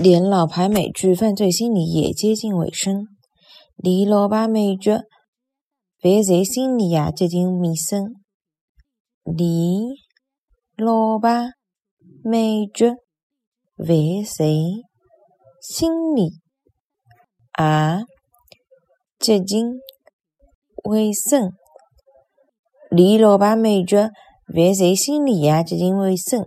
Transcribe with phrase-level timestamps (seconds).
[0.00, 3.08] 连老牌美剧《犯罪心理》也接近尾声，
[3.76, 4.92] 连老牌美剧
[6.00, 8.14] 《犯罪心理》也接近尾声，
[9.24, 9.82] 连
[10.76, 11.50] 老牌
[12.22, 12.90] 美剧
[13.76, 14.84] 《犯罪
[15.60, 16.30] 心理》
[17.58, 18.04] 也
[19.18, 19.80] 接近
[20.84, 21.50] 尾声，
[22.88, 23.96] 连老牌美剧
[24.54, 26.46] 《犯罪心理》也接近尾声。